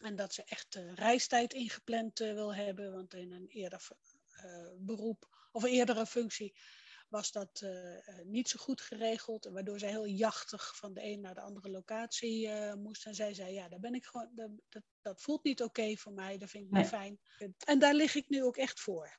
En 0.00 0.16
dat 0.16 0.34
ze 0.34 0.44
echt 0.44 0.74
reistijd 0.94 1.52
ingepland 1.52 2.18
wil 2.18 2.54
hebben. 2.54 2.92
Want 2.92 3.14
in 3.14 3.32
een 3.32 3.46
eerder 3.48 3.88
beroep 4.78 5.48
of 5.52 5.62
een 5.62 5.70
eerdere 5.70 6.06
functie, 6.06 6.54
was 7.08 7.32
dat 7.32 7.66
niet 8.24 8.48
zo 8.48 8.58
goed 8.58 8.80
geregeld. 8.80 9.44
Waardoor 9.44 9.78
zij 9.78 9.88
heel 9.88 10.06
jachtig 10.06 10.76
van 10.76 10.94
de 10.94 11.02
een 11.02 11.20
naar 11.20 11.34
de 11.34 11.40
andere 11.40 11.70
locatie 11.70 12.50
moest. 12.74 13.06
En 13.06 13.14
zij 13.14 13.34
zei, 13.34 13.52
ja, 13.52 13.68
daar 13.68 13.80
ben 13.80 13.94
ik 13.94 14.04
gewoon, 14.04 14.30
dat, 14.34 14.50
dat, 14.68 14.82
dat 15.02 15.22
voelt 15.22 15.44
niet 15.44 15.62
oké 15.62 15.96
voor 15.96 16.12
mij, 16.12 16.38
dat 16.38 16.50
vind 16.50 16.64
ik 16.64 16.70
niet 16.70 16.86
fijn. 16.86 17.20
En 17.64 17.78
daar 17.78 17.94
lig 17.94 18.14
ik 18.14 18.28
nu 18.28 18.44
ook 18.44 18.56
echt 18.56 18.80
voor. 18.80 19.18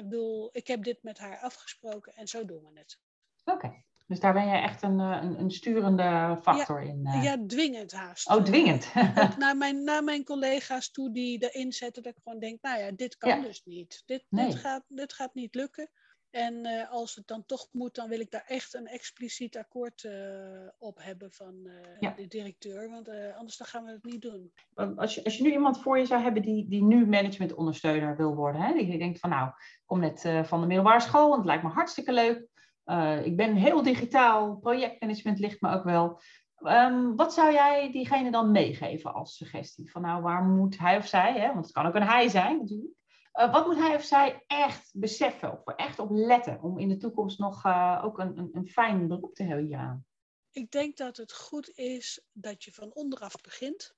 Ik 0.00 0.08
bedoel, 0.08 0.48
ik 0.52 0.66
heb 0.66 0.84
dit 0.84 1.02
met 1.02 1.18
haar 1.18 1.38
afgesproken 1.38 2.12
en 2.14 2.28
zo 2.28 2.44
doen 2.44 2.62
we 2.62 2.78
het. 2.78 2.98
Oké. 3.44 3.82
Dus 4.06 4.20
daar 4.20 4.32
ben 4.32 4.46
je 4.46 4.56
echt 4.56 4.82
een, 4.82 4.98
een, 4.98 5.38
een 5.40 5.50
sturende 5.50 6.38
factor 6.42 6.82
in. 6.82 7.06
Uh... 7.06 7.22
Ja, 7.22 7.46
dwingend 7.46 7.92
haast. 7.92 8.28
Oh, 8.28 8.42
dwingend. 8.42 8.94
naar, 9.38 9.56
mijn, 9.56 9.84
naar 9.84 10.04
mijn 10.04 10.24
collega's 10.24 10.90
toe 10.90 11.12
die 11.12 11.50
erin 11.50 11.72
zetten, 11.72 12.02
dat 12.02 12.16
ik 12.16 12.22
gewoon 12.22 12.38
denk, 12.38 12.62
nou 12.62 12.80
ja, 12.80 12.90
dit 12.90 13.16
kan 13.16 13.42
dus 13.42 13.62
niet. 13.64 14.02
Dit, 14.06 14.24
dit, 14.28 14.54
gaat, 14.54 14.84
dit 14.88 15.12
gaat 15.12 15.34
niet 15.34 15.54
lukken. 15.54 15.90
En 16.30 16.54
uh, 16.54 16.90
als 16.90 17.14
het 17.14 17.26
dan 17.26 17.46
toch 17.46 17.68
moet, 17.72 17.94
dan 17.94 18.08
wil 18.08 18.20
ik 18.20 18.30
daar 18.30 18.44
echt 18.46 18.74
een 18.74 18.86
expliciet 18.86 19.56
akkoord 19.56 20.02
uh, 20.02 20.12
op 20.78 20.98
hebben 21.02 21.32
van 21.32 21.54
uh, 22.00 22.16
de 22.16 22.26
directeur. 22.26 22.90
Want 22.90 23.08
anders 23.36 23.56
dan 23.56 23.66
gaan 23.66 23.84
we 23.84 23.90
het 23.90 24.04
niet 24.04 24.22
doen. 24.22 24.52
Als 24.96 25.14
je, 25.14 25.24
als 25.24 25.36
je 25.36 25.42
nu 25.42 25.52
iemand 25.52 25.82
voor 25.82 25.98
je 25.98 26.06
zou 26.06 26.22
hebben 26.22 26.42
die, 26.42 26.68
die 26.68 26.82
nu 26.82 27.06
managementondersteuner 27.06 28.16
wil 28.16 28.34
worden. 28.34 28.60
Hè? 28.60 28.72
Die 28.72 28.98
denkt 28.98 29.18
van 29.18 29.30
nou, 29.30 29.48
ik 29.48 29.82
kom 29.84 30.00
net 30.00 30.20
van 30.42 30.60
de 30.60 30.66
middelbare 30.66 31.00
school 31.00 31.30
en 31.30 31.36
het 31.36 31.46
lijkt 31.46 31.62
me 31.62 31.68
hartstikke 31.68 32.12
leuk. 32.12 32.48
Ik 33.24 33.36
ben 33.36 33.54
heel 33.54 33.82
digitaal, 33.82 34.56
projectmanagement 34.56 35.38
ligt 35.38 35.60
me 35.60 35.70
ook 35.70 35.84
wel. 35.84 36.20
Um, 36.62 37.16
wat 37.16 37.34
zou 37.34 37.52
jij 37.52 37.92
diegene 37.92 38.30
dan 38.30 38.50
meegeven 38.50 39.14
als 39.14 39.36
suggestie? 39.36 39.90
Van 39.90 40.02
nou, 40.02 40.22
waar 40.22 40.42
moet 40.42 40.78
hij 40.78 40.96
of 40.96 41.06
zij, 41.06 41.40
hè, 41.40 41.52
want 41.52 41.64
het 41.64 41.74
kan 41.74 41.86
ook 41.86 41.94
een 41.94 42.02
hij 42.02 42.28
zijn 42.28 42.58
natuurlijk. 42.58 42.92
Uh, 43.32 43.52
wat 43.52 43.66
moet 43.66 43.76
hij 43.76 43.94
of 43.94 44.04
zij 44.04 44.44
echt 44.46 44.90
beseffen 44.94 45.52
of 45.52 45.74
echt 45.74 45.98
op 45.98 46.10
letten 46.10 46.62
om 46.62 46.78
in 46.78 46.88
de 46.88 46.96
toekomst 46.96 47.38
nog 47.38 47.66
uh, 47.66 48.00
ook 48.04 48.18
een, 48.18 48.38
een, 48.38 48.48
een, 48.52 48.68
fijn 48.68 49.08
beroep 49.08 49.34
te 49.34 49.42
hebben 49.42 49.66
hieraan? 49.66 50.06
Ik 50.50 50.70
denk 50.70 50.96
dat 50.96 51.16
het 51.16 51.32
goed 51.32 51.68
is 51.68 52.24
dat 52.32 52.64
je 52.64 52.72
van 52.72 52.94
onderaf 52.94 53.34
begint. 53.42 53.94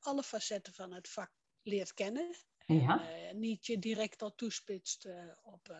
alle 0.00 0.22
facetten 0.22 0.72
van 0.72 0.92
het 0.92 1.08
vak 1.08 1.30
leert 1.62 1.94
kennen. 1.94 2.36
Ja. 2.66 3.02
niet 3.32 3.66
je 3.66 3.78
direct 3.78 4.22
al 4.22 4.34
toespitst 4.34 5.08
op 5.42 5.72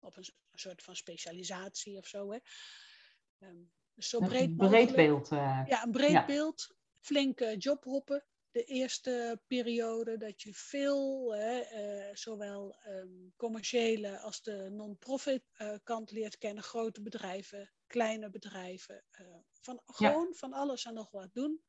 op 0.00 0.16
een, 0.16 0.24
soort 0.52 0.82
van 0.82 0.96
specialisatie 0.96 1.96
of 1.96 2.06
zo. 2.06 2.30
Hè. 2.32 2.38
Um, 3.38 3.70
zo 3.96 4.18
breed, 4.18 4.56
breed 4.56 4.94
beeld. 4.94 5.28
Ja, 5.28 5.82
een 5.84 5.90
breed 5.90 6.26
beeld. 6.26 6.74
Flinke 6.94 7.56
jobhoppen. 7.56 8.24
De 8.58 8.64
eerste 8.64 9.40
periode 9.46 10.16
dat 10.16 10.42
je 10.42 10.54
veel, 10.54 11.34
hè, 11.34 11.60
uh, 12.08 12.14
zowel 12.14 12.76
um, 12.86 13.32
commerciële 13.36 14.18
als 14.18 14.42
de 14.42 14.68
non-profit 14.70 15.42
uh, 15.58 15.74
kant 15.84 16.10
leert 16.10 16.38
kennen. 16.38 16.62
Grote 16.62 17.02
bedrijven, 17.02 17.72
kleine 17.86 18.30
bedrijven. 18.30 19.04
van, 19.60 19.82
gewoon 19.86 20.34
van 20.34 20.52
alles 20.52 20.84
en 20.84 20.94
nog 20.94 21.10
wat 21.10 21.34
doen. 21.34 21.64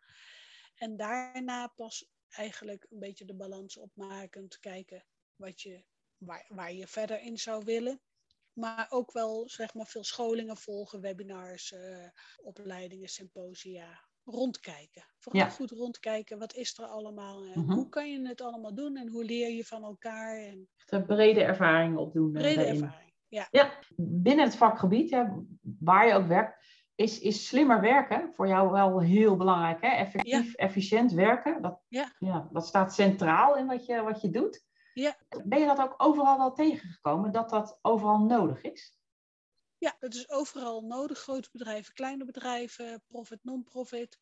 En 0.76 0.98
daarna 0.98 1.68
pas 1.68 2.10
eigenlijk 2.30 2.86
een 2.90 3.00
beetje 3.00 3.26
de 3.26 3.36
balans 3.36 3.78
opmakend 3.78 4.60
kijken 4.60 5.06
wat 5.36 5.62
je, 5.62 5.84
waar, 6.18 6.46
waar 6.48 6.74
je 6.74 6.88
verder 6.88 7.22
in 7.22 7.38
zou 7.38 7.64
willen. 7.66 8.02
Maar 8.54 8.86
ook 8.90 9.12
wel 9.12 9.50
zeg 9.50 9.74
maar, 9.74 9.88
veel 9.88 10.04
scholingen 10.04 10.58
volgen, 10.58 11.02
webinars, 11.02 11.74
opleidingen, 12.38 13.10
symposia. 13.10 14.09
Rondkijken. 14.24 15.04
Vooral 15.18 15.50
goed 15.50 15.72
rondkijken. 15.72 16.40
Wat 16.40 16.54
is 16.56 16.80
er 16.80 16.86
allemaal? 16.86 17.46
En 17.46 17.62
mhm. 17.62 17.74
Hoe 17.74 17.90
kan 17.90 18.12
je 18.12 18.28
het 18.28 18.42
allemaal 18.42 18.74
doen? 18.74 18.96
En 18.96 19.10
hoe 19.10 19.24
leer 19.24 19.50
je 19.52 19.66
van 19.66 19.84
elkaar? 19.84 20.38
En... 20.38 20.70
Echt 20.86 21.06
brede 21.06 21.44
ervaring 21.44 21.98
opdoen. 21.98 22.36
Eh, 22.36 22.42
brede 22.42 22.64
ervaring, 22.64 23.14
ja. 23.28 23.48
ja. 23.52 23.72
Binnen 23.96 24.46
het 24.46 24.56
vakgebied, 24.56 25.10
ja, 25.10 25.44
waar 25.80 26.08
je 26.08 26.14
ook 26.14 26.28
werkt, 26.28 26.66
is, 26.96 27.20
is 27.20 27.48
slimmer 27.48 27.82
werken 27.82 28.32
voor 28.34 28.48
jou 28.48 28.72
wel 28.72 29.02
heel 29.02 29.38
belangrijk. 29.38 29.82
Hè? 29.82 29.88
Effectief, 29.88 30.54
efficiënt 30.54 31.12
werken. 31.12 31.62
Dat, 31.62 31.82
ja. 31.88 32.16
Ja, 32.20 32.50
dat 32.52 32.68
staat 32.68 32.94
centraal 32.94 33.58
in 33.58 33.66
wat 33.66 33.86
je, 33.86 34.02
wat 34.02 34.22
je 34.22 34.30
doet. 34.30 34.68
Ja. 34.94 35.16
Ben 35.44 35.60
je 35.60 35.66
dat 35.66 35.80
ook 35.80 35.94
overal 35.98 36.38
wel 36.38 36.54
tegengekomen, 36.54 37.32
dat 37.32 37.50
dat 37.50 37.80
overal 37.82 38.20
nodig 38.20 38.62
is? 38.62 38.99
Ja, 39.80 39.96
dat 40.00 40.14
is 40.14 40.30
overal 40.30 40.82
nodig. 40.82 41.20
Grote 41.20 41.50
bedrijven, 41.52 41.94
kleine 41.94 42.26
bedrijven, 42.26 43.04
profit, 43.08 43.44
non-profit. 43.44 44.20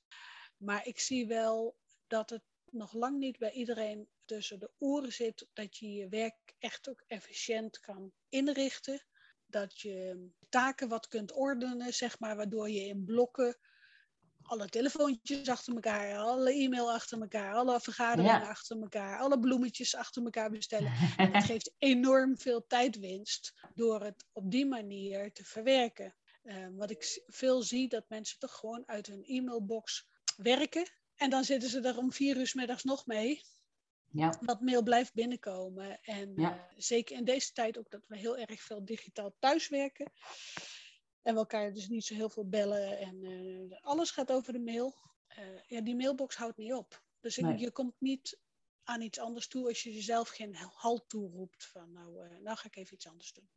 Maar 0.57 0.85
ik 0.85 0.99
zie 0.99 1.27
wel 1.27 1.77
dat 2.07 2.29
het 2.29 2.43
nog 2.71 2.93
lang 2.93 3.17
niet 3.17 3.37
bij 3.37 3.51
iedereen 3.51 4.07
tussen 4.25 4.59
de 4.59 4.71
oren 4.77 5.13
zit 5.13 5.47
dat 5.53 5.77
je 5.77 5.93
je 5.93 6.07
werk 6.07 6.55
echt 6.59 6.89
ook 6.89 7.03
efficiënt 7.07 7.79
kan 7.79 8.11
inrichten. 8.29 9.05
Dat 9.45 9.79
je 9.79 10.27
taken 10.49 10.87
wat 10.87 11.07
kunt 11.07 11.31
ordenen, 11.31 11.93
zeg 11.93 12.19
maar, 12.19 12.35
waardoor 12.35 12.69
je 12.69 12.85
in 12.85 13.05
blokken 13.05 13.57
alle 14.47 14.69
telefoontjes 14.69 15.49
achter 15.49 15.73
elkaar, 15.73 16.17
alle 16.17 16.53
e-mail 16.53 16.93
achter 16.93 17.21
elkaar, 17.21 17.53
alle 17.53 17.79
vergaderingen 17.79 18.47
achter 18.47 18.81
elkaar, 18.81 19.19
alle 19.19 19.39
bloemetjes 19.39 19.95
achter 19.95 20.23
elkaar 20.23 20.49
bestellen. 20.49 20.91
dat 21.33 21.43
geeft 21.43 21.73
enorm 21.77 22.37
veel 22.37 22.65
tijdwinst 22.67 23.53
door 23.75 24.03
het 24.03 24.25
op 24.31 24.51
die 24.51 24.65
manier 24.65 25.31
te 25.31 25.43
verwerken. 25.45 26.15
Uh, 26.43 26.67
wat 26.71 26.91
ik 26.91 27.21
veel 27.27 27.61
zie, 27.61 27.87
dat 27.89 28.09
mensen 28.09 28.39
toch 28.39 28.53
gewoon 28.53 28.83
uit 28.85 29.07
hun 29.07 29.23
e-mailbox 29.23 30.07
werken. 30.37 30.91
En 31.15 31.29
dan 31.29 31.43
zitten 31.43 31.69
ze 31.69 31.81
er 31.81 31.97
om 31.97 32.11
vier 32.11 32.37
uur 32.37 32.51
middags 32.53 32.83
nog 32.83 33.05
mee. 33.05 33.41
Ja. 34.11 34.37
Wat 34.41 34.61
mail 34.61 34.83
blijft 34.83 35.13
binnenkomen. 35.13 35.99
En 36.01 36.33
uh, 36.35 36.51
zeker 36.77 37.17
in 37.17 37.25
deze 37.25 37.51
tijd 37.51 37.77
ook 37.77 37.89
dat 37.89 38.01
we 38.07 38.17
heel 38.17 38.37
erg 38.37 38.61
veel 38.61 38.85
digitaal 38.85 39.35
thuiswerken. 39.39 40.11
En 41.21 41.33
we 41.33 41.39
elkaar 41.39 41.73
dus 41.73 41.87
niet 41.87 42.05
zo 42.05 42.13
heel 42.13 42.29
veel 42.29 42.47
bellen. 42.47 42.99
En 42.99 43.23
uh, 43.23 43.77
alles 43.81 44.11
gaat 44.11 44.31
over 44.31 44.53
de 44.53 44.59
mail. 44.59 44.95
Uh, 45.39 45.45
ja, 45.67 45.81
die 45.81 45.95
mailbox 45.95 46.35
houdt 46.35 46.57
niet 46.57 46.73
op. 46.73 47.01
Dus 47.19 47.35
je 47.35 47.71
komt 47.71 47.95
niet 47.99 48.39
aan 48.83 49.01
iets 49.01 49.19
anders 49.19 49.47
toe 49.47 49.67
als 49.67 49.83
je 49.83 49.93
jezelf 49.93 50.29
geen 50.29 50.55
halt 50.73 51.09
toeroept. 51.09 51.65
Van 51.65 51.91
nou, 51.91 52.25
uh, 52.25 52.37
nou 52.43 52.57
ga 52.57 52.67
ik 52.67 52.75
even 52.75 52.93
iets 52.93 53.07
anders 53.07 53.33
doen. 53.33 53.49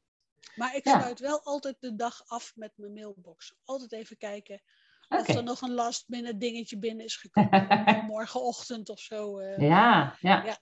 Maar 0.55 0.77
ik 0.77 0.89
sluit 0.89 1.19
wel 1.19 1.41
altijd 1.43 1.77
de 1.81 1.95
dag 1.95 2.23
af 2.27 2.53
met 2.57 2.73
mijn 2.77 2.93
mailbox. 2.93 3.55
Altijd 3.65 3.93
even 3.93 4.17
kijken 4.17 4.63
of 5.09 5.29
er 5.29 5.43
nog 5.43 5.61
een 5.61 5.75
last 5.75 6.09
minute 6.09 6.37
dingetje 6.37 6.79
binnen 6.79 7.05
is 7.05 7.17
gekomen. 7.17 8.05
morgenochtend 8.07 8.89
of 8.89 9.01
zo. 9.01 9.43
Ja, 9.43 10.17
ja, 10.21 10.45
ja. 10.45 10.59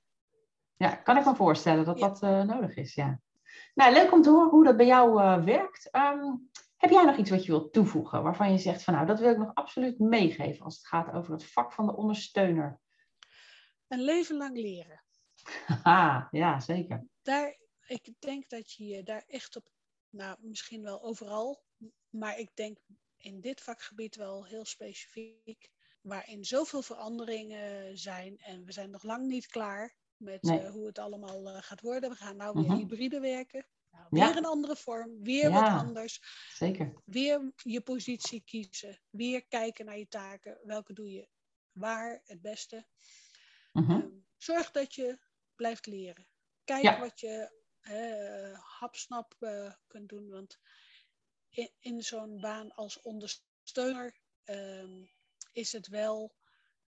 Ja, 0.77 0.95
kan 0.95 1.17
ik 1.17 1.25
me 1.25 1.35
voorstellen 1.35 1.85
dat 1.85 1.99
dat 1.99 2.21
nodig 2.21 2.77
is, 2.77 2.95
ja. 2.95 3.21
Nou, 3.75 3.93
leuk 3.93 4.13
om 4.13 4.23
te 4.23 4.31
horen 4.31 4.51
hoe 4.51 4.65
dat 4.65 4.77
bij 4.77 4.87
jou 4.87 5.15
werkt. 5.45 5.89
Um, 5.93 6.51
heb 6.79 6.91
jij 6.91 7.05
nog 7.05 7.17
iets 7.17 7.31
wat 7.31 7.45
je 7.45 7.53
wilt 7.53 7.73
toevoegen 7.73 8.23
waarvan 8.23 8.53
je 8.53 8.59
zegt 8.59 8.83
van 8.83 8.95
nou, 8.95 9.07
dat 9.07 9.21
wil 9.21 9.31
ik 9.31 9.39
nog 9.39 9.55
absoluut 9.55 9.99
meegeven 9.99 10.65
als 10.65 10.77
het 10.77 10.87
gaat 10.87 11.13
over 11.13 11.33
het 11.33 11.45
vak 11.45 11.73
van 11.73 11.87
de 11.87 11.97
ondersteuner? 11.97 12.81
Een 13.89 14.03
leven 14.03 14.37
lang 14.37 14.57
leren. 14.57 15.05
Haha, 15.83 16.29
ja, 16.41 16.61
zeker. 16.61 17.07
Daar, 17.23 17.59
ik 17.87 18.13
denk 18.19 18.49
dat 18.49 18.73
je 18.73 18.85
je 18.85 19.03
daar 19.03 19.25
echt 19.27 19.57
op, 19.57 19.69
nou 20.11 20.37
misschien 20.41 20.83
wel 20.83 21.03
overal, 21.03 21.63
maar 22.11 22.39
ik 22.39 22.51
denk 22.55 22.79
in 23.17 23.41
dit 23.41 23.61
vakgebied 23.61 24.17
wel 24.17 24.47
heel 24.47 24.65
specifiek, 24.65 25.71
waarin 26.01 26.45
zoveel 26.45 26.83
veranderingen 26.83 27.99
zijn 27.99 28.39
en 28.39 28.65
we 28.65 28.73
zijn 28.73 28.91
nog 28.91 29.03
lang 29.03 29.27
niet 29.27 29.47
klaar 29.47 29.97
met 30.17 30.49
eh, 30.49 30.71
hoe 30.71 30.87
het 30.87 30.99
allemaal 30.99 31.49
eh, 31.49 31.63
gaat 31.63 31.81
worden. 31.81 32.11
We 32.11 32.17
gaan 32.17 32.37
nou 32.37 32.55
weer 32.55 32.71
mhm. 32.71 32.77
hybride 32.77 33.21
werken. 33.21 33.67
Nou, 33.91 34.07
weer 34.11 34.37
een 34.37 34.47
andere 34.47 34.77
vorm, 34.77 35.23
weer 35.23 35.51
wat 35.51 35.69
anders. 35.69 36.21
Zeker. 36.55 37.03
Weer 37.05 37.53
je 37.57 37.81
positie 37.81 38.43
kiezen, 38.45 39.01
weer 39.11 39.47
kijken 39.47 39.85
naar 39.85 39.99
je 39.99 40.09
taken. 40.09 40.59
Welke 40.63 40.93
doe 40.93 41.13
je 41.13 41.29
waar 41.73 42.21
het 42.25 42.43
beste? 42.43 42.87
Mm 43.73 44.27
zorg 44.39 44.71
dat 44.71 44.95
je 44.95 45.19
blijft 45.55 45.87
leren. 45.87 46.27
Kijk 46.65 46.99
wat 46.99 47.21
je 47.21 47.57
uh, 47.83 48.59
hapsnap 48.79 49.35
uh, 49.41 49.73
kunt 49.87 50.09
doen. 50.09 50.31
Want 50.31 50.59
in, 51.49 51.71
in 51.81 52.03
zo'n 52.03 52.41
baan 52.41 52.75
als 52.75 53.03
ondersteuner 53.03 54.19
ehm, 54.45 55.05
is 55.53 55.73
het 55.73 55.89
wel 55.89 56.35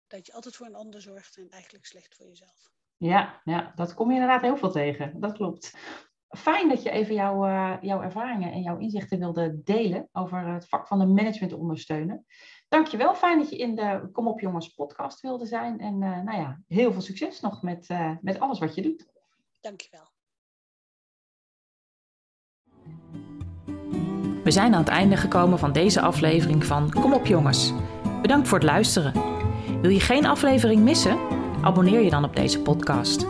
dat 0.06 0.26
je 0.26 0.32
altijd 0.32 0.56
voor 0.56 0.66
een 0.66 0.74
ander 0.74 1.00
zorgt 1.00 1.36
en 1.36 1.50
eigenlijk 1.50 1.86
slecht 1.86 2.14
voor 2.14 2.26
jezelf. 2.26 2.72
Ja, 2.96 3.40
ja, 3.44 3.72
dat 3.74 3.94
kom 3.94 4.08
je 4.08 4.14
inderdaad 4.14 4.42
heel 4.42 4.56
veel 4.56 4.70
tegen. 4.70 5.20
Dat 5.20 5.32
klopt. 5.32 5.72
Fijn 6.36 6.68
dat 6.68 6.82
je 6.82 6.90
even 6.90 7.14
jouw, 7.14 7.46
uh, 7.46 7.72
jouw 7.80 8.02
ervaringen 8.02 8.52
en 8.52 8.62
jouw 8.62 8.78
inzichten 8.78 9.18
wilde 9.18 9.62
delen 9.64 10.08
over 10.12 10.46
het 10.46 10.68
vak 10.68 10.86
van 10.86 10.98
de 10.98 11.06
management 11.06 11.52
ondersteunen. 11.52 12.26
Dankjewel, 12.68 13.14
fijn 13.14 13.38
dat 13.38 13.50
je 13.50 13.56
in 13.56 13.74
de 13.74 14.08
Kom 14.12 14.28
op 14.28 14.40
Jongens 14.40 14.68
podcast 14.68 15.20
wilde 15.20 15.46
zijn. 15.46 15.80
En 15.80 15.94
uh, 15.94 16.22
nou 16.22 16.38
ja, 16.38 16.60
heel 16.66 16.92
veel 16.92 17.00
succes 17.00 17.40
nog 17.40 17.62
met, 17.62 17.88
uh, 17.90 18.10
met 18.20 18.40
alles 18.40 18.58
wat 18.58 18.74
je 18.74 18.82
doet. 18.82 19.06
Dankjewel. 19.60 20.12
We 24.44 24.50
zijn 24.50 24.74
aan 24.74 24.80
het 24.80 24.88
einde 24.88 25.16
gekomen 25.16 25.58
van 25.58 25.72
deze 25.72 26.00
aflevering 26.00 26.64
van 26.64 26.90
Kom 26.90 27.12
op 27.12 27.26
Jongens. 27.26 27.72
Bedankt 28.22 28.48
voor 28.48 28.58
het 28.58 28.66
luisteren. 28.66 29.12
Wil 29.80 29.90
je 29.90 30.00
geen 30.00 30.26
aflevering 30.26 30.82
missen? 30.82 31.18
Abonneer 31.62 32.00
je 32.00 32.10
dan 32.10 32.24
op 32.24 32.36
deze 32.36 32.60
podcast. 32.60 33.22